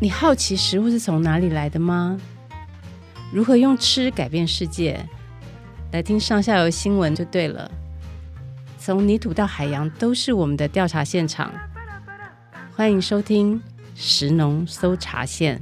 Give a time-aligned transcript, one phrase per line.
[0.00, 2.20] 你好奇食物是从哪里来的吗？
[3.32, 5.04] 如何用吃改变世界？
[5.90, 7.68] 来听上下游新闻就对了。
[8.78, 11.52] 从泥土到海洋，都是我们的调查现场。
[12.76, 13.60] 欢迎收听
[13.96, 15.60] 食农搜查线。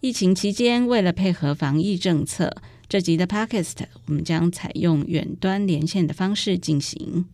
[0.00, 2.52] 疫情期间，为了配合防疫政策，
[2.88, 7.26] 这集的 Podcast 我们将采用远端连线的方式进行。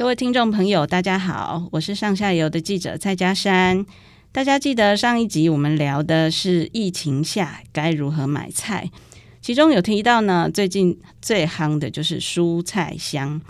[0.00, 3.84] 各位听众朋友，大家好，我是上下游的记者蔡家山。
[4.32, 8.90] 大家记得上一集我们聊的是疫情下该如何买菜，
[9.42, 13.42] 其中有提到呢，最近最夯的就是蔬菜箱。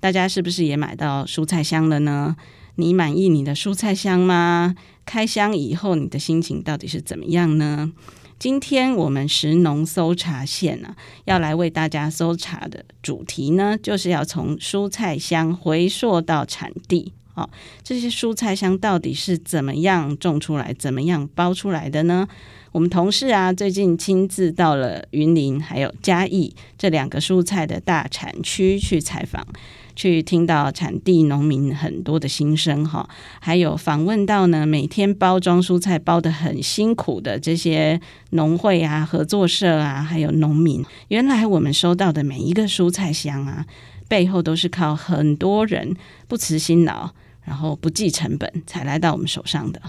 [0.00, 2.34] 大家是不是也买到蔬菜箱了呢？
[2.76, 4.74] 你满意你的蔬菜箱吗？
[5.04, 7.92] 开箱以后你的心情到底是怎么样呢？
[8.38, 17.12] 今天我们食农搜查线呢、啊，要来为大家搜查的主题呢，就是要从蔬菜箱回溯到产地。
[17.34, 17.48] 哦，
[17.82, 22.28] 这些蔬菜箱到底是怎么样种出来、怎么样包出来的呢？
[22.70, 29.44] 我们同事啊，最近亲自到了云林还有嘉义这两个蔬菜的大产区去采访。
[29.98, 33.08] 去听到产地农民很多的心声哈，
[33.40, 40.84] 还有访问到呢，每天包装蔬菜包得很辛苦的这些农会啊、合作社啊，还有农民。
[41.08, 43.66] 原来我们收到的每一个蔬菜箱啊，
[44.06, 45.96] 背后都是靠很多人
[46.28, 47.10] 不辞辛劳，
[47.42, 49.82] 然后不计成本才来到我们手上的。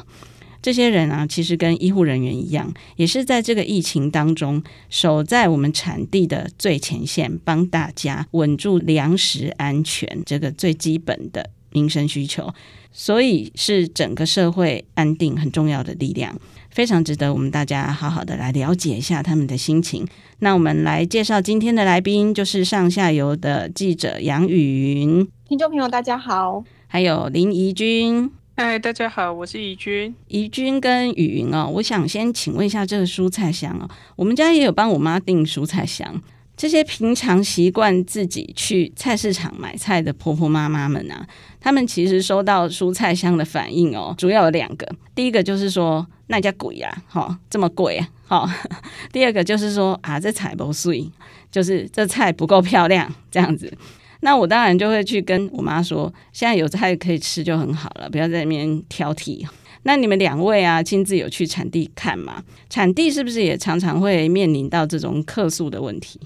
[0.61, 12.53] 这些人啊，其实跟医护人员一样，也是在这个疫情当中守在我们产地的最前线，帮大家稳住粮食安全这个最基本的民生需求，
[12.91, 16.37] 所以是整个社会安定很重要的力量，
[16.71, 20.05] 非常值得我们大家好好的来了解一下他们的心情。
[20.39, 28.38] 那我们来介绍今天的来宾，就是上下游的记者杨宇云，听众朋友大家好，还有林怡君。
[28.61, 30.13] 嗨，大家好，我是怡君。
[30.27, 36.21] 怡君跟雨云哦，我想先请问一下这个蔬菜箱哦，我们家也有帮我妈订蔬菜箱。
[36.57, 41.25] 这些平常习惯自己去菜市场买菜的婆婆妈妈们啊，
[41.61, 44.85] 他们其实收到蔬菜箱的反应哦，主要有两个。
[45.15, 48.55] 第一个就是说，那家贵呀，哈，这么贵啊，哈。
[49.13, 51.09] 第二个就是说啊，这菜不碎，
[51.49, 53.73] 就是这菜不够漂亮，这样子。
[54.21, 59.45] 那我当然就会去跟我妈说，现在有菜可以吃就很好了，不要在那边挑剔。
[59.83, 62.43] 那你们两位啊，亲自有去产地看吗？
[62.69, 66.19] 产地是不是也常常会面临到这种客诉的问题？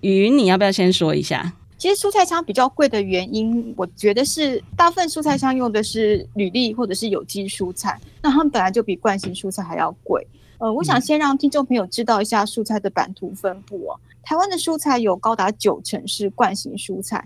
[0.00, 1.52] 雨云，你要不要先说一下？
[1.78, 10.26] 其实蔬菜商比较贵的原因，我觉得是大部分蔬菜商用的是履历或者是有机蔬菜，那他们本来就比惯性蔬菜还要贵。
[10.58, 14.00] 呃，我想先让听众朋友知道一下蔬菜的版图分布哦。
[14.22, 17.24] 台湾的蔬菜有高达九成是惯行蔬菜。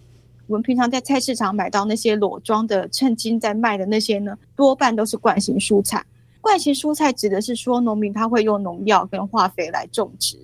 [0.51, 6.05] 我们平常在菜市场买到那些裸装的称斤在卖的那些呢，多半都是惯性蔬菜。
[6.41, 10.37] 惯性蔬菜指的是说，农民他会用农药跟化肥来种植。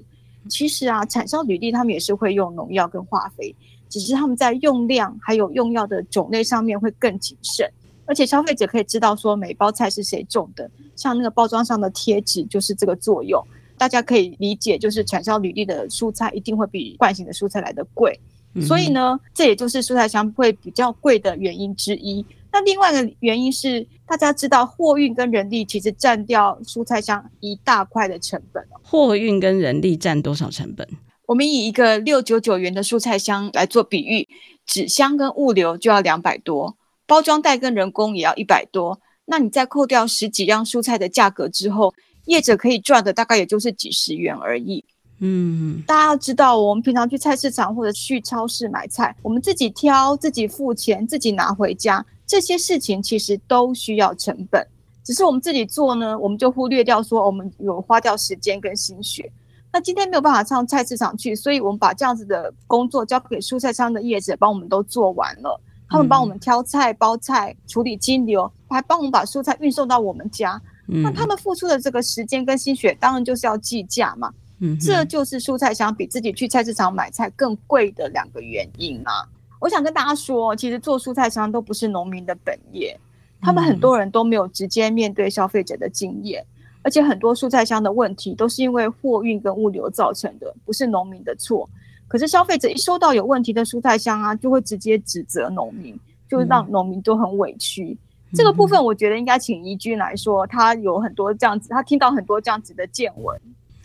[0.48, 3.52] 其实啊，产销履历他们也是会用农药跟化肥，
[3.88, 7.68] 只是他们在用量还有用药的种类上面会更谨慎。
[8.04, 13.44] 而且消费者可以知道说每包菜是谁种的，像那个包装上的贴纸就是这个作用。
[13.76, 18.16] 大家可以理解，就是产销履历的蔬菜一定会比惯性的蔬菜来得贵。
[18.62, 22.24] 所以呢，这也就是蔬菜箱会比较贵的原因之一。
[22.52, 28.64] 那另外一个原因是，大家知道货运跟人力其实占掉蔬菜箱一大块的成本。
[28.82, 30.88] 货运跟人力占多少成本？
[31.26, 34.28] 我们以一个六九九元的蔬菜箱来做比喻，
[34.64, 39.00] 纸箱跟物流就要两百多，包装袋跟人工也要一百多。
[39.26, 41.92] 那你再扣掉十几样蔬菜的价格之后，
[42.26, 44.84] 业者可以赚的大概也就是几十元而已。
[45.18, 54.66] 嗯，大家要知道，我们平常去菜市场或者去超市买菜，我们自己挑、自己付钱、自己拿回家，这些事情其实都需要成本。
[55.02, 59.30] 只是我们自己做呢，我们就忽略掉说我们有花掉时间跟心血。
[59.72, 65.60] 那今天没有办法上菜市场去，所以我们把这样子的工作交给蔬菜商的业者帮我们都做完了。
[65.88, 70.60] 他们帮我们挑菜、包菜、处理金流，还帮我们把蔬菜运送到我们家。
[70.86, 74.32] 那他们付出的这个时间跟心血，当然就是要计价嘛。
[74.58, 79.28] 嗯，这就是蔬菜箱比自己去菜市场买菜更贵的两个原因啊！
[79.60, 82.98] 我想跟大家说，其实做蔬菜箱都不是农民的本业，
[83.40, 86.44] 他们很多人都没有直接面对消费者的经验，
[86.82, 91.68] 而且很多蔬菜箱的问题都是因为货运跟物流造成的，不是农民的错。
[92.08, 95.98] 可是消费者一收到有问题的蔬菜箱啊，就会直接指责农民，
[96.28, 97.96] 就让农民都很委屈。
[98.32, 103.38] 这个部分我觉得应该请宜君来说，他有很多这样子，他听到很多这样子的见闻。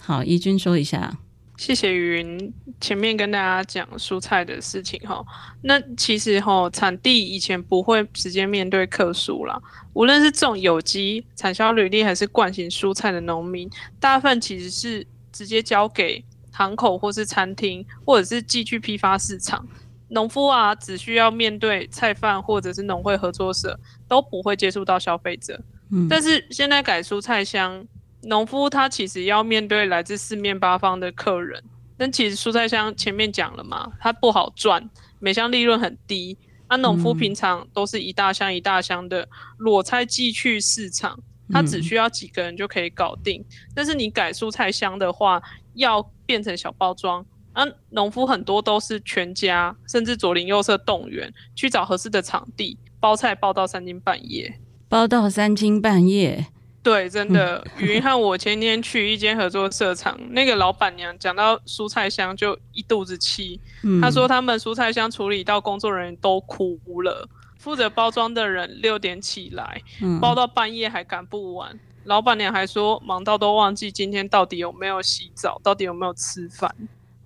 [0.03, 1.15] 好，怡君说一下。
[1.57, 5.23] 谢谢云前面跟大家讲蔬菜的事情哈。
[5.61, 9.61] 那其实哈，产地以前不会直接面对客诉啦。
[9.93, 13.69] 无论是种有机产销履历还是惯型蔬菜的农民，
[13.99, 19.63] 大部分其实是直接交给行口或是餐厅，或者是寄去批发市场。
[20.07, 25.61] 农夫啊，只需要面对菜贩或者是农会合作社，都不会接触到消费者。
[25.91, 27.85] 嗯，但是现在改蔬菜箱，
[28.23, 31.63] 农夫他其实要面对来自四面八方的客人。
[31.97, 34.89] 但其实蔬菜箱前面讲了嘛，它不好赚，
[35.19, 36.35] 每箱利润很低。
[36.67, 39.27] 那农夫平常都是一大箱一大箱的
[39.57, 41.19] 裸菜寄去市场，
[41.51, 43.45] 他只需要几个人就可以搞定。
[43.75, 45.39] 但是你改蔬菜箱的话，
[45.75, 47.23] 要变成小包装。
[47.53, 54.57] 啊，农夫很多都是全家，甚至左邻右舍动员去找合适的场地包菜，包到三更半夜，
[54.89, 56.47] 包到三更半夜。
[56.83, 57.63] 对，真的。
[57.77, 63.59] 云和我前天去一间合作社场，那个老板娘讲到蔬菜箱就一肚子气，
[64.01, 67.29] 她、嗯、说他们蔬菜箱处理到工作人员都哭了，
[67.59, 71.79] 负责包装的人六点起来，嗯、包到半夜还赶不完。
[72.05, 76.75] 老板娘还说忙到都忘记今天到底有没有洗澡，到底有没有吃饭。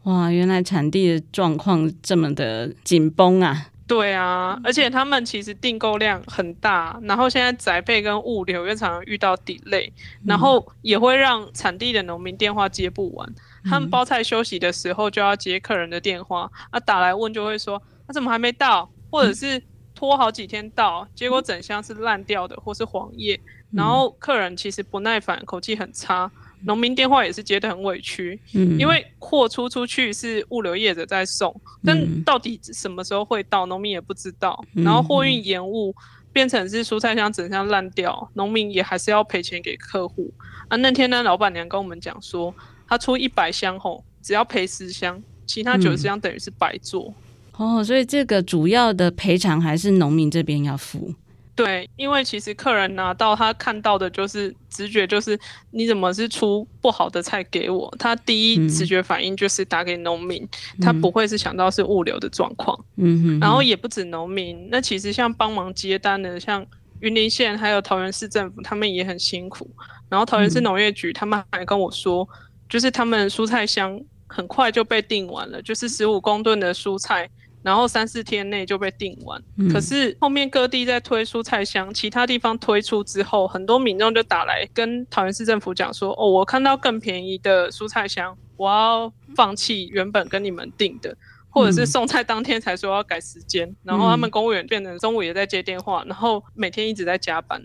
[0.03, 3.67] 哇，原来产地的状况这么的紧绷啊！
[3.87, 9.91] 对啊，而且他们其实订购量很大，然后现在宅配跟物流又常常遇到 delay，
[10.25, 13.29] 然后也会让产地的农民电话接不完。
[13.63, 17.77] 嗯、他们包菜休息的时候就要接客人的电话，啊，打来问就会说
[18.07, 19.61] 他、啊、怎么还没到，或者是
[19.93, 23.39] 拖好几天到，结果整箱是烂掉的或是黄叶，
[23.71, 26.31] 然后客人其实不耐烦，口气很差。
[26.65, 34.63] 农民电话也是接得很委屈，嗯，因为货出出去是物流业者在送，嗯，但到底什么时候会到，农民也不知道。
[34.73, 35.95] 嗯，然后货运延误，
[36.33, 40.33] 变成是蔬菜箱整箱烂掉，农民也还是要赔钱给客户。
[40.67, 42.53] 啊，那天呢，老板娘跟我们讲说，
[42.87, 47.13] 她出一百箱后，只要赔十箱，其他九十箱等于是白做。
[47.59, 47.77] 嗯。
[47.77, 51.13] 哦，所以这个主要的赔偿还是农民这边要付。
[51.55, 55.39] 对，因为其实客人拿到他看到的就是直觉，就是
[55.71, 57.89] 你怎么是出不好的菜给我？
[57.97, 62.77] 他第一直觉反应就是打给农民，嗯、他不会是想到是物流的状况。
[62.97, 66.65] 嗯哼，然后也不止农民，那其实像帮忙接单的，像
[66.99, 69.69] 云林县还有桃园市政府，他们也很辛苦。
[70.09, 72.27] 然后桃园市农业局他们还跟我说，
[72.67, 73.97] 就是他们蔬菜箱
[74.27, 77.29] 很快就被订完了，就是十五公吨的蔬菜。
[77.65, 91.17] 然后三四天内就被订完，嗯，可是后面各地在推蔬菜箱，其他地方推出之后，很多民众就打来跟桃园市政府讲说：“哦，我看到更便宜的蔬菜箱，我要放弃原本跟你们订的，
[91.49, 93.67] 或者是送菜当天才说要改时间。
[93.67, 97.59] 嗯”然后他们公务员变成中午也在接电话，然后每天一直在加班。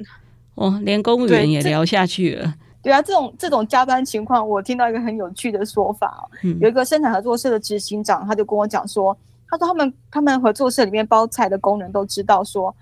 [0.55, 2.55] 哦，连公务员也聊下去了。
[2.82, 9.14] 对，对啊，这种这种加班情况，我听到一个很有趣的说法哦，嗯，有一个生产合作社的执行长，他就跟我讲说。
[9.50, 12.75] 他说：“他们他们合作社里面包菜的工人都知道说，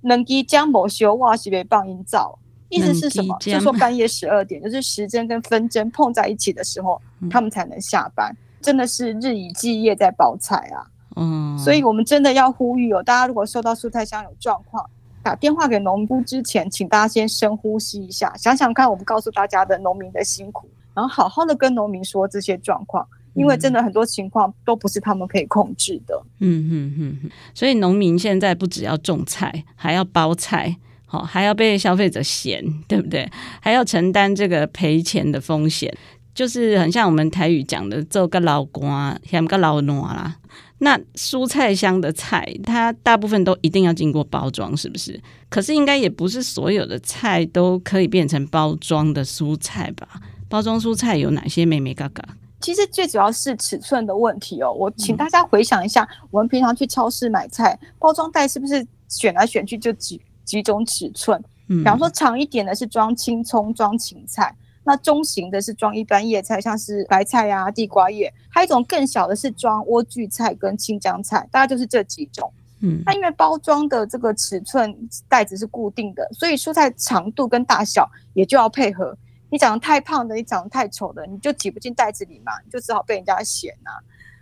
[0.00, 2.36] 能给将某修哇西北棒音造，
[2.68, 3.36] 意思是什么？
[3.40, 8.34] 就是说半夜十二点，就是时针跟分针碰在一起的时候，嗯、他们才能下班。
[8.60, 10.84] 真的是日以继夜在包菜啊！
[11.14, 14.84] 嗯，所以我们真的要呼吁哦，大家如果收到蔬菜箱有状况，
[15.22, 26.20] 打电话给农夫之前，请大家先深呼吸一下，想想看我们告诉大家的农民的辛苦，然后好好的跟农民说这些状况。”因为真的很多情况都不是他们可以控制的。
[26.40, 26.94] 嗯嗯
[27.24, 33.28] 嗯，所以农民现在不只要种菜，还要包菜，好，还要被消费者嫌，对不对？
[33.60, 35.92] 还要承担这个赔钱的风险，
[36.34, 40.36] 就是很像我们台语讲的“做个老瓜，嫌个老暖”啦。
[40.80, 45.20] 那蔬菜箱的菜，它大部分都一定要经过包装，是不是？
[45.48, 50.06] 可是应该也不是所有的菜都可以变成包装的蔬菜吧？
[50.48, 51.66] 包装蔬菜有哪些？
[51.66, 52.22] 眉眉角角？
[52.60, 54.72] 其实最主要是尺寸的问题哦。
[54.72, 61.42] 我请大家回想一下，嗯、我们平常去超市买菜，包装袋是不是选来选去就几几种尺寸？
[61.68, 72.52] 嗯，比方说长一点的是装青葱、装芹菜，那中型的是装一般叶菜，像是白菜啊、地瓜叶，还有一种更小的是装莴苣菜跟青江菜，大概就是这几种。
[72.80, 74.96] 嗯，那因为包装的这个尺寸
[75.28, 79.16] 袋子是固定的，所以蔬菜长度跟大小也就要配合。
[79.50, 83.96] 你长得太胖的，你长得太丑的，你就挤不进袋子里嘛，你就只好被人家嫌啊。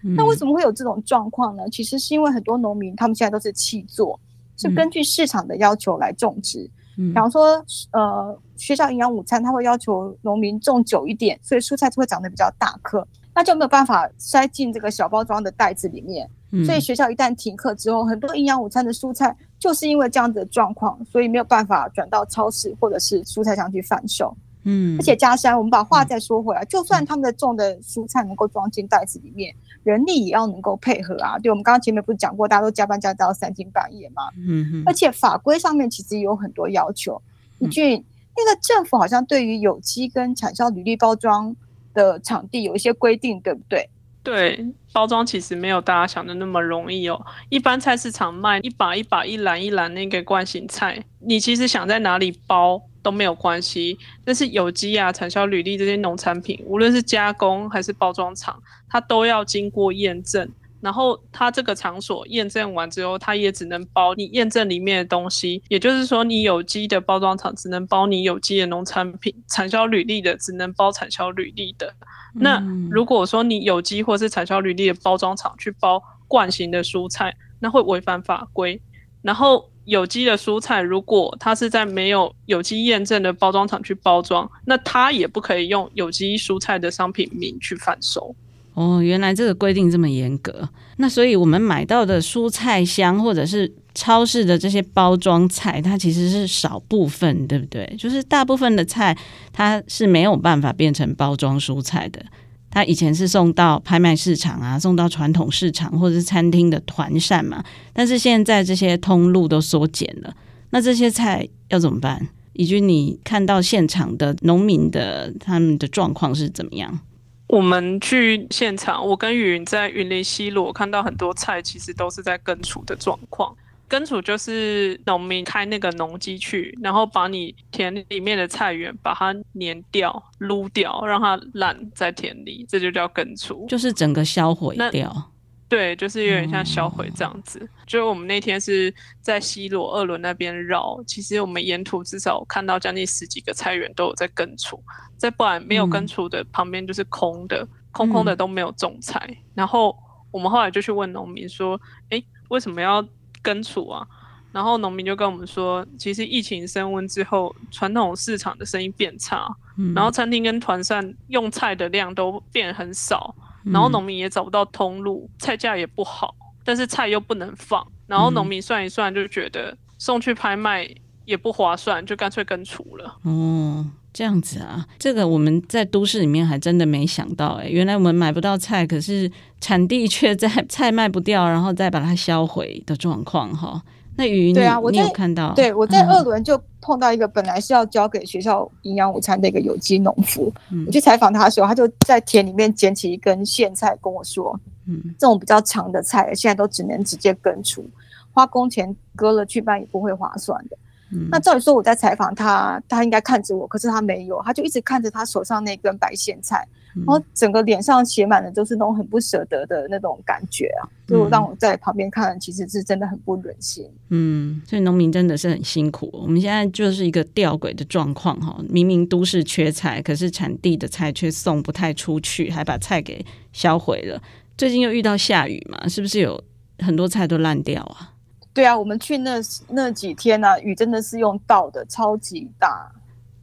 [0.04, 1.68] 嗯、那为什么会有这种状况呢？
[1.70, 4.18] 其实是因为很多农民他们现在都是弃作，
[4.56, 6.70] 是根据市场的要求来种植。
[6.98, 16.28] 嗯，比方说，呃，学校营养午餐他会要求农民种久一点，所以蔬菜就会长得比较大颗，那就没有办法塞进这个小包装的袋子里面。
[16.52, 24.34] 嗯、所以学校一旦停课之后，很多营养午餐的蔬菜就是因为这样子的状况，所以没有办法转到超市或者是蔬菜上去贩售。
[24.68, 29.54] 嗯，而且加山我们把话再说回来，就算他们的种的蔬菜能够装进袋子里面，
[29.84, 31.38] 人力也要能够配合啊。
[31.38, 34.24] 对，我们刚刚前面不是讲过，大家都加班加到三更半夜吗？
[34.36, 34.82] 嗯嗯。
[34.84, 37.22] 而且法规上面其实也有很多要求。
[37.60, 37.94] 一句，
[38.36, 41.54] 那个政府好像对于有机跟产销履历包装
[41.94, 43.88] 的场地有一些规定，对不对？
[44.26, 47.24] 对，包装其实没有大家想的那么容易哦。
[47.48, 53.96] 一般菜市场卖一把一把、一篮一篮那个惯性菜，你其实想在哪里包都没有关系。
[54.24, 60.50] 但是有机啊、产销履历这些农产品，无论是加工还是包装厂，它都要经过验证。
[60.80, 65.62] 然后它这个场所验证完之后，它也只能包你验证里面的东西。
[65.68, 71.92] 也就是说，你有机的包装厂只能包你有机的农产品，产销履历的只能包产销履历的。
[72.34, 78.80] 那如果说你有机或是产销履历的包装厂去包惯型的蔬菜，那会违反法规。
[79.22, 88.36] 然后有机的蔬菜，如果它是在没有有机验证的包装厂去包装，那它也不可以用有机蔬菜的商品名去贩售。
[88.76, 90.68] 哦，原来这个规定这么严格。
[90.98, 97.96] 那所以我们买到的蔬菜箱或者是超市的这些包装菜，它其实是少部分，对不对？
[97.98, 99.16] 就是大部分的菜，
[99.50, 102.22] 它是没有办法变成包装蔬菜的。
[102.70, 107.64] 它以前是送到拍卖市场啊，送到传统市场或者是餐厅的团膳嘛。
[107.94, 110.36] 但是现在这些通路都缩减了，
[110.68, 112.28] 那这些菜要怎么办？
[112.52, 117.00] 以及你看到现场的农民的他们的状况是怎么样？
[117.46, 123.54] 我们去现场，我跟雨云在云林西螺看到很多菜，其实都是在根除的状况。
[123.88, 135.30] 根除就是农民开那个农机去，然后把你田里面的菜园把它碾掉、撸掉，让它烂在田里，这就叫根除，就是整个销毁掉。
[135.68, 137.58] 对，就是有点像销毁这样子。
[137.60, 144.82] 嗯、就我们那天是在西罗二轮那边绕，其实我们沿途至少看到将近十几个菜园都有在根除，
[145.16, 149.24] 在不然没有根除的旁边就是空的，嗯、空空的都没有种菜。
[149.28, 149.96] 嗯、然后
[150.30, 151.80] 我们后来就去问农民说
[152.10, 153.06] ：“哎，为什么要？”
[153.42, 154.04] 根除啊，
[154.50, 159.46] 然后农民就跟我们说，其实疫情升温之后，传统市场的生意变差，
[159.78, 170.88] 嗯、然后餐厅跟团膳用菜的量都变很少，嗯、然后农民也找不到通路，菜价也不好，但是菜又不能放，然后农民算一算就觉得送去拍卖
[171.24, 173.16] 也不划算，就干脆根除了。
[173.24, 179.30] 哦，这样子啊，这个我们在都市里面还真的没想到哎，原来我们买不到菜，可是。
[179.58, 183.82] 产地却在 菜卖不掉，然后再把它销毁的状况哈。
[184.16, 185.52] 那雨云，对啊，我你有看到？
[185.54, 190.52] 对，我在二轮就碰到一个本来是要交给学校营养午餐的一个有机农夫。
[190.70, 194.58] 嗯、我去采访他的时候，他就在田里面捡起一根苋菜跟我说
[194.88, 197.84] ：“嗯，这种比较长的菜现在都只能直接根除，
[198.32, 200.78] 花工钱割了去卖也不会划算的。
[201.12, 206.66] 嗯”那照理说我在采访他，他应该看着我，可是他没有，他就一直看着他手上那根白苋菜。
[207.04, 213.84] 然后整个脸上写满了都是那种很不舍得的那种感觉啊，就让我在旁边看，其实是真的很不忍心。
[214.10, 216.08] 嗯，所以农民真的是很辛苦。
[216.12, 224.22] 我们现在就是一个吊诡的状况哈，明明都市缺菜，可是产地的菜却送不太出去，还把菜给销毁了。
[224.56, 226.42] 最近又遇到下雨嘛，是不是有
[226.78, 228.12] 很多菜都烂掉啊？
[228.54, 229.38] 对啊，我们去那
[229.68, 232.90] 那几天呢、啊，雨真的是用倒的，超级大。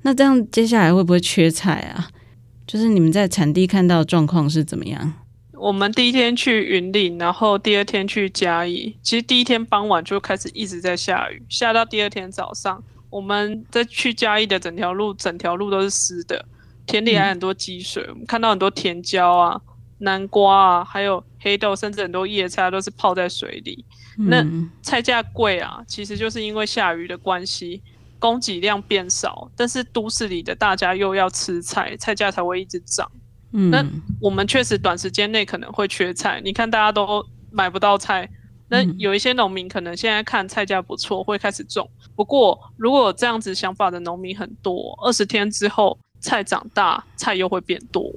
[0.01, 2.09] 那这样接下来会不会缺菜啊？
[2.73, 5.13] 就是你们在产地看到状况是怎么样？
[5.51, 8.97] 我们第一天去云林，然后第二天去嘉义。
[9.03, 16.43] 其实第一天傍晚就开始一直在下雨，下到第二天早上，我们在去嘉义的整条路，整条路都是湿的，
[16.87, 18.01] 田里还很多积水。
[18.07, 19.61] 嗯、我们看到很多甜椒啊、
[19.99, 23.85] 南瓜啊，还有黑豆，甚至很多叶菜都是泡在水里。
[24.17, 24.43] 嗯、那
[24.81, 27.83] 菜价贵啊，其实就是因为下雨的关系。
[28.23, 33.11] 供给量变少，但是都市里的大家又要吃菜，菜价才会一直涨。
[33.51, 33.85] 嗯，那
[34.21, 36.39] 我们确实短时间内可能会缺菜。
[36.41, 38.29] 你看大家都买不到菜，
[38.69, 41.85] 那有一些农民可能现在看菜价不错，会开始种。
[42.15, 48.09] 不过如果有这样子想法的农民很多，二十天之后菜长大，菜又会变多。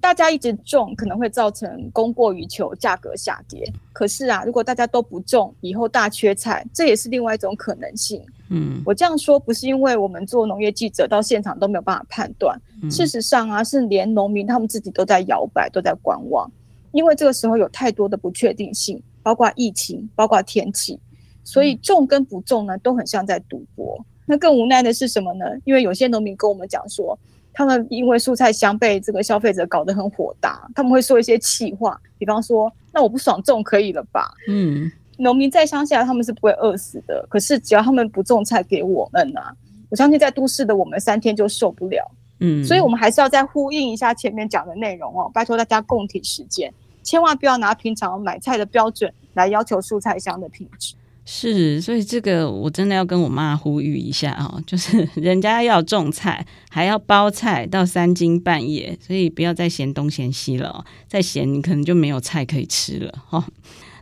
[0.00, 3.72] 大家一直种，可能会造成供过于求，价格下跌。
[3.92, 8.20] 可是啊，如果大家都不种，以后大缺菜，这也是另外一种可能性。
[8.50, 12.60] 嗯，我这样说不是因为我们做农业记者到现场都没有办法判断。
[12.82, 16.50] 嗯、事实上啊，是连农民他们自己都在摇摆，都在观望，
[16.92, 20.98] 因为这个时候有太多的不确定性，包括疫情，包括天气，
[21.44, 24.04] 所以种跟不种呢，都很像在赌博。
[24.26, 25.44] 那更无奈的是什么呢？
[25.64, 27.18] 因为有些农民跟我们讲说。
[27.52, 34.90] 他们因为蔬菜箱被这个消费者搞得很火大，他们会说一些气话，比方说：“那我不爽种可以了吧？”嗯，
[35.20, 39.54] 农民在乡下他们是不会饿死的，可是只要他们不种菜给我们啊，
[39.88, 42.10] 我相信在都市的我们三天就受不了。
[42.40, 46.72] 嗯，所以我们还是要再呼应一下前面讲的内容哦，拜托大家共体时间，
[47.02, 50.94] 千万不要拿平常买菜的标准来要求蔬菜箱的品质。
[51.26, 63.44] 是，所以这个我真的要跟我妈呼吁一下哦，就是人家要种菜，还要包菜到三更半夜，所以不要再嫌东嫌西了哦，再嫌你可能就没有菜可以吃了哦。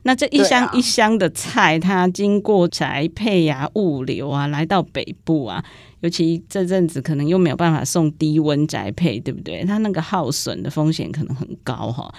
[0.03, 5.65] 那这一箱一箱的菜，它经过宅配啊、物流啊，来到北部啊，
[6.01, 9.65] 尤其这阵子可能又没有办法送低温宅配，对不对？
[9.65, 12.13] 它那个耗损的风险可能很高哈。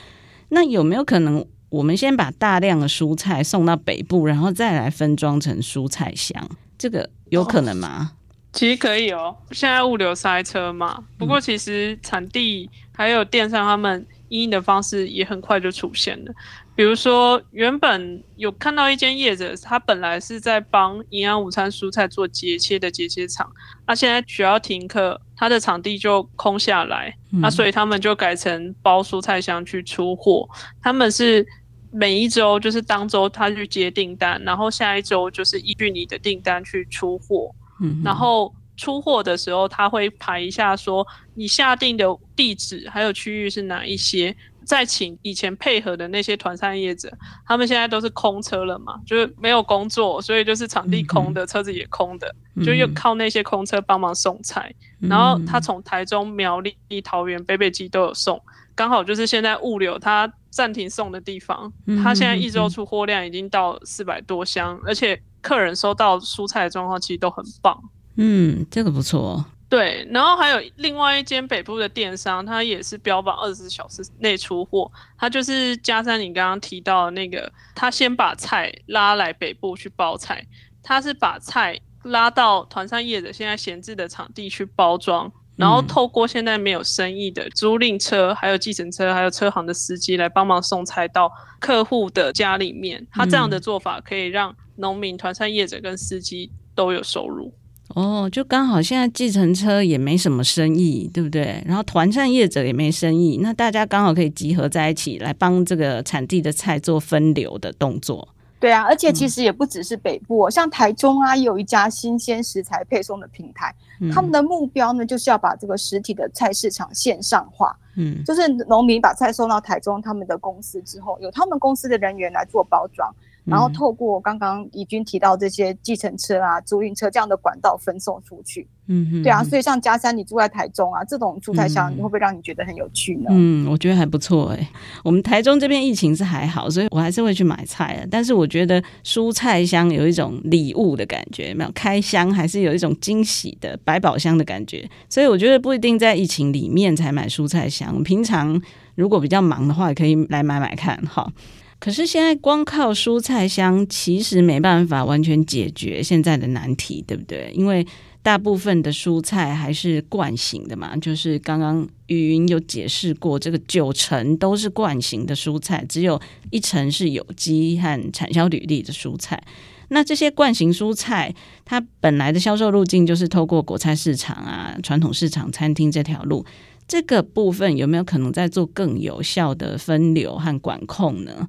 [0.49, 1.45] 那有没有可能？
[1.69, 8.13] 我们先把大量的蔬菜送到北部，然后再来分装成蔬菜箱，这个有可能吗？
[8.51, 9.37] 其实可以哦。
[9.51, 16.33] 现在物流塞车嘛，不过其实产地还有电商他们因应的方式也很快就出现了。
[16.79, 23.51] 比如说，原本有看到一间业者，他本来是在帮营养午餐蔬菜做节切的节切厂，
[23.85, 30.47] 那现在需要停课，他的场地就空下来，那所以他们就改成包蔬菜箱去出货。
[30.81, 31.45] 他们是
[31.91, 37.53] 每一周就是当周他去接订单，然后下一周就是依据你的订单去出货。
[37.81, 42.05] 嗯，然后出货的时候他会排一下说你下定的
[42.37, 44.33] 地址还有区域是哪一些。
[44.69, 47.11] 再请以前配合的那些团餐业者，
[47.43, 54.71] 他们现在都是空车了嘛，就是没有工作，所以就是场地空的，嗯、车子也空的，嗯、就又靠那些空车帮忙送菜。
[55.01, 58.39] 嗯、然后他从台中、苗栗、桃园、北北基都有送，
[58.75, 61.73] 刚好就是现在物流他暂停送的地方，
[62.03, 67.75] 他现在一周出货量已经到四百多箱，而且客人收到蔬菜的状况其实都很棒。
[68.17, 69.43] 嗯，这个不错。
[69.69, 74.91] 对，然后还有另外一间北部的电商，它也是标榜二十四小时内出货。
[75.15, 80.43] 它就是加上你刚刚提到的那个，他先把菜拉来北部去包菜，
[80.81, 93.05] 他是把菜拉到团山业者现在闲置的场地去包装，然后透过现在没有生意的租赁车、还有计程车、还有车行的司机来帮忙送菜到客户的家里面。
[93.11, 97.53] 他这样的做法可以让农民、团山业者跟司机都有收入。
[97.95, 101.63] 哦，就刚好现在计程车也没什么生意，对不对？
[101.65, 108.27] 然后团膳业者也没生意，那大家刚好可以集合在一起，来帮这个产地的菜做分流的动作。
[108.59, 117.75] 对啊，而且其实也不只是北部，嗯、像台中啊，也有一家新鲜食材配送的平台，嗯、他们的目标呢，就是要把这个实体的菜市场线上化。
[117.95, 123.09] 嗯，就是农民把菜送到台中他们的公司之后，由他们公司的人员来做包装。
[123.49, 128.67] 然后透过刚刚怡君提到这些计程车啊、租运车这样的管道分送出去。
[128.91, 133.27] 嗯哼，对啊，所以像嘉山，你住在台中啊，这种蔬菜箱，你会不会让你觉得很有趣呢？
[133.29, 134.67] 嗯，我觉得还不错哎、欸。
[135.03, 138.07] 我们台中这边疫情是还好，所以我还是会去买菜的。
[138.09, 144.89] 但是我觉得蔬菜箱有一种礼物的感觉，没有开箱还是有一种惊喜的百宝箱的感觉。
[145.07, 148.59] 所以我觉得不一定在疫情里面才买蔬菜箱，平常
[148.95, 151.31] 如果比较忙的话，也可以来买买看哈。
[151.79, 157.51] 可是现在光靠蔬菜箱其实没办法完全解决现在的难题，对不对？
[157.55, 157.87] 因为
[158.21, 166.19] 大部分的蔬菜还是惯型的嘛，就是刚刚语音有解释过，这个九成都是惯型的蔬菜，只有
[166.51, 169.41] 一成是有机和产销履历的蔬菜。
[169.87, 176.45] 那这些惯型蔬菜，它本来的销售路径就是透过果菜市场啊、传统市场、餐厅这条路，
[176.87, 181.47] 这个部分有没有可能在做更有效的分流和管控呢？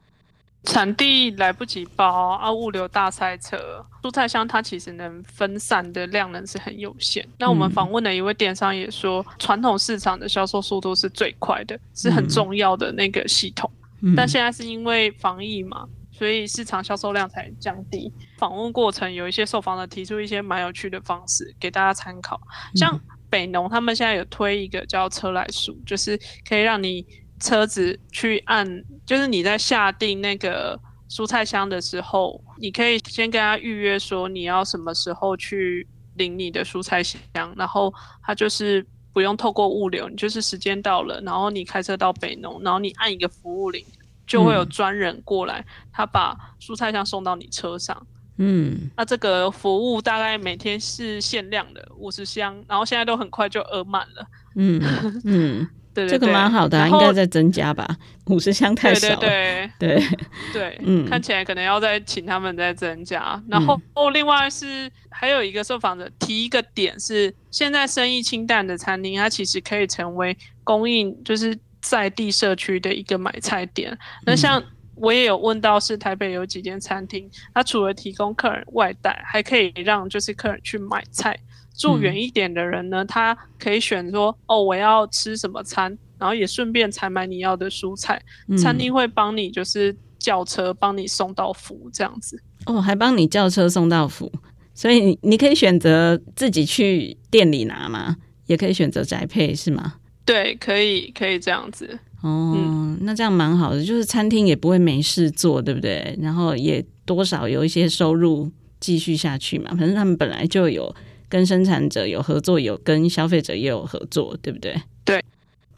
[0.64, 7.26] 产地来不及包啊，物流大塞车，蔬菜箱它其实能分散的量能是很有限。
[7.38, 13.70] 那我们访问的一位电商也说，传统市场的销售速度是最快的，是很重要的那个系统。
[14.02, 18.12] 嗯、但现在是因为防疫嘛，所以市场销售量才降低。
[18.36, 22.38] 访问过程有一些受访者提出一些蛮有趣的方式给大家参考，
[22.74, 27.06] 像北农他们现在有推一个叫车来数，就是可以让你。
[27.40, 37.18] 车子去按，就是你在下订那个蔬菜箱的时候，你可以先跟他预约说你要什么时候去领你的蔬菜箱，
[37.56, 43.84] 然后他就是不用透过物流，你就是时间到了，然后你开车到北农，然后你按一个服务铃，
[44.26, 48.06] 就会有专人过来，他把蔬菜箱送到你车上。
[48.36, 54.26] 嗯，那这个服务大概每天是限量的五十箱，然后现在都很快就额满了。
[54.56, 55.22] 嗯嗯。
[55.24, 57.96] 嗯对，对，对，这个蛮好的，啊，应该再增加吧。
[58.26, 59.16] 五十箱太少了。
[59.16, 60.06] 对对对对，
[60.52, 63.42] 对嗯，看起来可能要再请他们再增加。
[63.48, 73.96] 然后哦，另外是还有一个受访者提一个点是，现在生意清淡的餐厅，它其实可以成为供应就是在地社区的一个买菜点。
[74.24, 74.62] 那像
[74.94, 81.36] 我也有问到，是台北有几间餐厅，它除了提供客人外带，还可以让就是客人去买菜。
[81.80, 88.22] 住远一点的人呢，嗯、他可以选说哦，我要吃什么餐，然后也顺便采买你要的蔬菜。
[88.48, 92.38] 嗯、餐厅会帮你就是叫车帮你送到府这样子。
[92.66, 94.30] 哦，还帮你叫车送到府，
[94.74, 98.16] 所以你可以选择自己去店里拿吗？
[98.44, 99.94] 也可以选择宅配是吗？
[100.26, 101.98] 对，可以可以这样子。
[102.20, 106.14] 哦，嗯、那这样蛮好的，就是餐厅也不会没事做，对不对？
[106.20, 109.70] 然后也多少有一些收入继续下去嘛。
[109.70, 110.94] 反正他们本来就有
[111.30, 114.74] 跟生产者有合作，有跟消费者也有合作，对不对？
[115.06, 115.24] 对。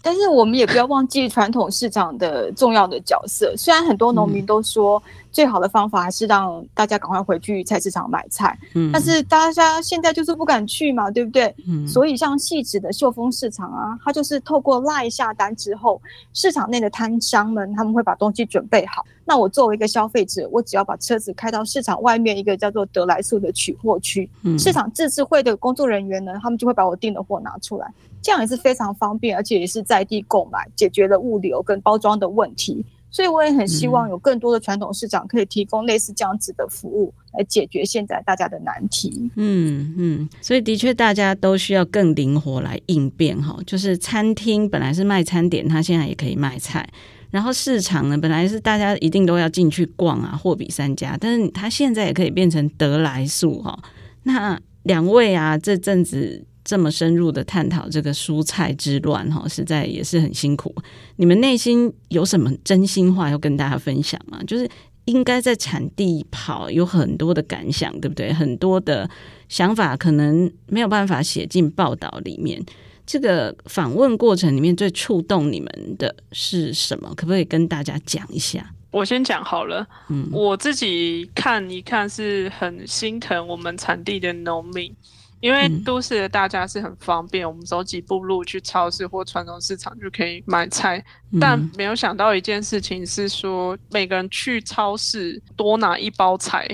[0.02, 3.54] 但是我们也不要忘记传统市场的重要的角色。
[3.56, 11.54] 虽然很多农民都说最好的方法还是让大家赶快回去菜市场买菜，嗯，但是大家现在就是不敢去嘛，对不对？
[11.68, 16.02] 嗯，所以像细致的秀峰市场啊，它就是透过 LINE 下单之后，
[16.34, 19.04] 市场内的摊商们他们会把东西准备好。
[19.24, 27.86] 那我作为一个消费者，我只要把车子开到市场外面一个叫做得来速的取货区，嗯，市场自治会的工作人员呢，他们就会把我订的货拿出来。
[28.22, 32.84] 这样也是非常方便，而且也是在地购买，解决了物流跟包装的问题。
[33.10, 39.30] 所以我也很希望有更多的传统市场可以提供类似这样子的服务，来解决现在大家的难题。
[39.36, 43.54] 嗯嗯，所以的确大家都需要更灵活来应变哈。
[43.66, 46.88] 就是餐厅本来是卖餐点，它现在也可以卖菜。
[47.30, 53.78] 然后市场呢，本来是大家一定都要进去逛啊，货比三家，但是它现在也可以变成得来速哈。
[54.22, 56.46] 那两位啊，这阵子。
[56.64, 60.74] 这么深入的探讨这个蔬菜之乱，哈，实在也是很辛苦。
[61.16, 64.40] 你们内心有什么真心话要跟大家分享吗？
[64.46, 64.68] 就是
[65.06, 68.32] 应该在产地跑，有很多的感想，对不对？
[68.32, 69.10] 很多的
[69.48, 72.64] 想法可能没有办法写进报道里面。
[73.04, 77.12] 这个访问过程里面最触动你们的是什么？
[77.16, 78.72] 可不可以跟大家讲一下？
[78.92, 79.84] 我先讲好了。
[80.08, 84.94] 嗯，我自己看一看是很心疼我们产地的农民。
[85.42, 96.64] 因为都市的大家是很方便，嗯、我们走几步路去超市或传统市场就可以买菜，嗯、但没有想到一件事情是说，每个人去超市多拿一包菜，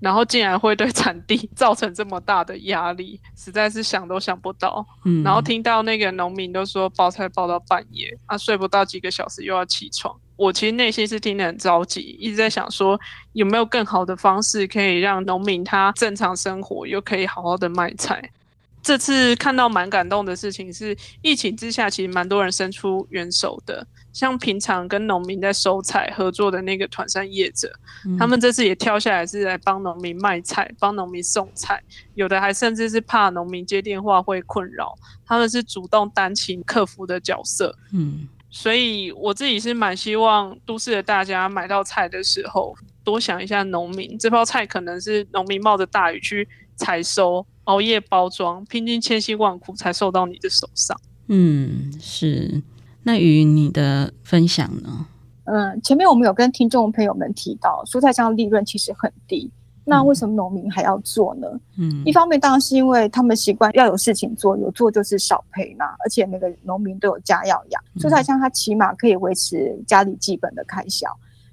[0.00, 4.84] 然后竟然会对产地 造成这么大的压力，实在是想都想不到。
[5.04, 10.18] 嗯、然后听到那个农民都说包菜包到半夜，啊睡不到几个小时又要起床。
[10.36, 12.98] 我其实内心是听得很着急，一直在想说
[13.34, 18.30] 有没有更好的方式可以让农民他正常生活，又可以好好的卖菜。
[18.82, 27.72] 这次看到蛮感动的事情是，疫情之下其实蛮多人伸出援手的，像平常跟农民在收菜合作的那个团山业者，
[28.04, 31.82] 嗯、他们这次也跳下来是来帮农民卖菜，帮农民送菜，
[32.14, 34.94] 有的还甚至是怕农民接电话会困扰，
[35.24, 37.74] 他们是主动担起客服的角色。
[37.92, 38.28] 嗯。
[38.56, 44.16] 所以我自己是蛮希望都市的大家买到菜的时候，多想一下农民。
[44.16, 50.96] 这包菜可能是农民冒着大雨去采收、熬夜包装、拼尽千辛万苦才送到你的手上。
[51.26, 52.62] 嗯，是。
[53.02, 55.08] 那与你的分享呢？
[55.46, 59.50] 嗯，前面我们有跟听众朋友们提到，蔬菜商的利润其实很低。
[59.84, 61.46] 那为什么农民还要做呢？
[61.78, 65.84] 嗯，一方面当然是因为他们习惯要有事情做，有做就是少赔嘛。
[66.04, 71.08] 而且每个农民都有家要养，蔬菜箱它起码可以维持家里基本的开销。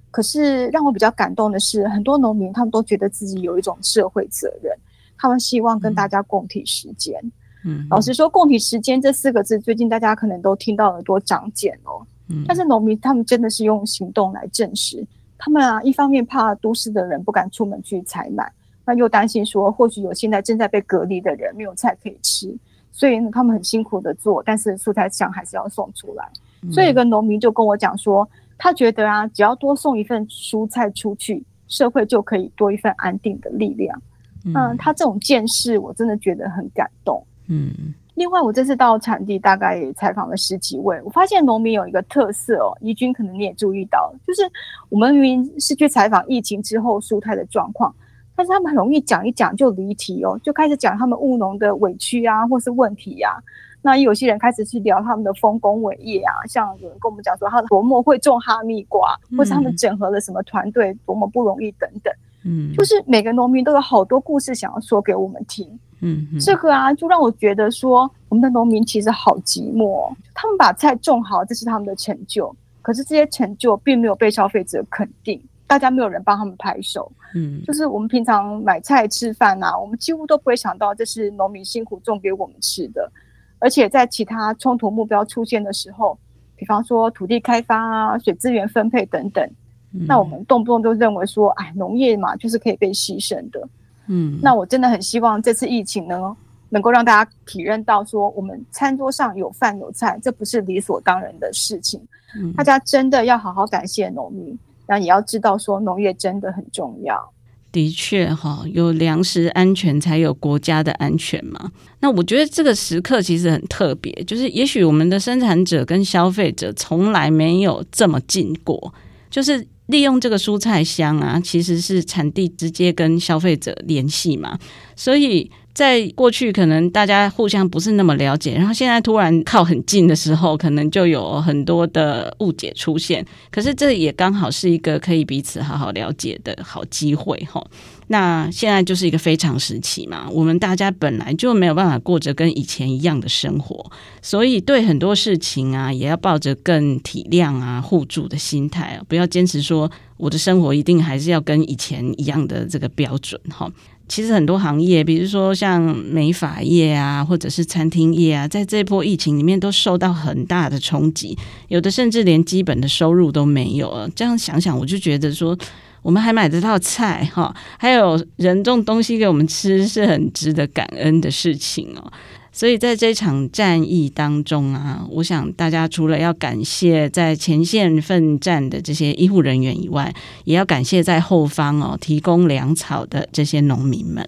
[0.10, 4.74] 可是让我比较感动的是，很多农民他们都觉得自己有一种社会责任，
[5.18, 7.20] 他们希望跟大家共体时间。
[7.64, 12.02] 嗯，老实说，“共体时间”这四个字，最近大家可能都听到耳朵长茧哦。
[12.28, 15.06] 嗯，但是农民他们真的是用行动来证实。
[15.44, 18.48] 他们啊，一方面怕都市的人不敢出门去采买，
[18.86, 22.56] 那又担心说，或许有现在正在被隔离的人没有菜可以吃，
[22.92, 26.30] 所以他们很辛苦的做，但是蔬菜箱还是要送出来。
[26.62, 34.00] 嗯、所以有个农民就跟我讲说，他觉得啊，只要多送一份蔬菜出去，社会就可以多一份安定的力量。
[34.46, 37.26] 嗯，嗯，他这种见识，我真的觉得很感动。
[37.48, 37.96] 嗯。
[38.22, 41.02] 另外，我这次到产地，大概也采访了十几位。
[41.04, 44.44] 我发现农民有一个特色哦，怡君可能你也注意到，就是
[44.90, 47.92] 我们明明是去采访疫情之后蔬菜的状况，
[48.36, 53.42] 但是他们很容易讲一讲就离题哦，就开始讲他们务农的委屈啊，或是问题呀、啊。
[53.82, 62.14] 那有些人开始去聊他们的丰功伟业啊，像有人跟我们讲说他多么会种哈密瓜，或是他们整合了什么团队多么不容易等等。
[62.46, 65.68] 嗯，就是每个农民都有好多故事想要说给我们听。
[66.02, 70.12] 嗯，这个啊，就让我觉得说，我们的农民其实好寂寞。
[70.34, 72.54] 他们把菜种好，这是他们的成就。
[72.82, 77.12] 可是这些成就并没有被消费者肯定，大家没有人帮他们拍手。
[77.36, 83.12] 嗯，就是我们平常买菜吃饭啊，我们几乎都不会想到这是农民辛苦种给我们吃的。
[83.60, 86.18] 而且在其他冲突目标出现的时候，
[86.56, 89.48] 比方说土地开发啊、水资源分配等等，
[89.92, 93.70] 那我们动不动就认为说，哎，农业嘛，就是可以被牺牲的。
[94.14, 96.36] 嗯，那我真的很希望这次疫情呢，
[96.68, 101.98] 能够让大家体认到说，我们餐桌上有饭有菜，这不是理所当然的事情。
[102.36, 107.32] 嗯，大家真的要好好感谢农民，那也要知道说，农业真的很重要。
[107.72, 111.72] 的确，哈，有粮食安全才有国家的安全嘛。
[112.02, 118.94] 那我觉得这个时刻其实很特别，就是也许我们的生产者跟消费者从来没有这么近过，
[119.30, 119.66] 就是。
[119.88, 124.58] 利用这个蔬菜箱啊，其实是产地直接跟消费者联系嘛，
[124.96, 133.26] 所以在过去可能大家互相不是那么了解，然后现在突然靠很近的时候，可能就有很多的误解出现。
[133.50, 137.66] 可是这也刚好是一个可以彼此好好了解的好机会哈。
[138.08, 143.90] 那现在就是一个非常时期嘛，我们大家本来就没有办法过着跟以前一样的生活，
[144.22, 153.72] 所以对很多事情啊，也要抱着更体谅啊、互助的心态，不要坚持说我的生活一定还是要跟以前一样的这个标准哈。
[154.12, 161.38] 其实很多行业，比如说像美发业啊，或者是餐厅业啊，在这波疫情里面都受到很大的冲击，
[161.70, 164.10] 有的甚至连基本的收入都没有了。
[164.14, 165.58] 这样想想，我就觉得说。
[166.04, 172.12] 我们还买得到菜哈，还有人种东西给我们吃，是很值得感恩的事情哦。
[172.52, 184.28] 所以在这场战役当中啊，我想大家除了要感谢在前线奋战的这些医护人员以外，也要感谢在后方哦提供粮草的这些农民们。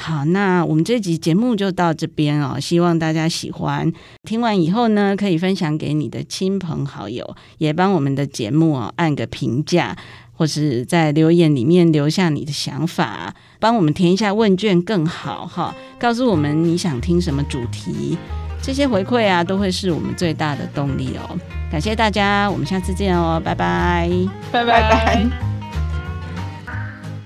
[0.00, 3.92] 好，那我们这集节目就到这边哦，希望大家喜欢。
[4.22, 9.96] 听完以后呢，可以分享给你的亲朋好友，也帮我们的节目哦按个评价。
[10.38, 15.74] 或是在留言里面留下你的想法，帮我们填一下问卷更好哈。
[15.98, 18.16] 告诉我们你想听什么主题，
[18.62, 21.36] 这些回馈啊都会是我们最大的动力哦。
[21.72, 24.08] 感谢大家，我们下次见哦，拜拜，
[24.52, 25.26] 拜拜拜。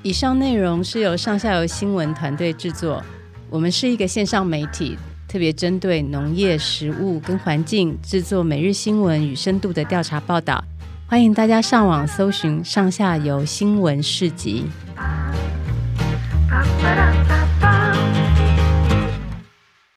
[0.03, 3.05] 以上内容是由上下游新闻团队制作，
[3.51, 4.96] 我们是一个线上媒体，
[5.29, 10.64] 特别针对农业、食物跟环境制作每日新闻与深度的调查报道。
[11.12, 14.64] 欢迎大家上网搜寻上下游新闻市集。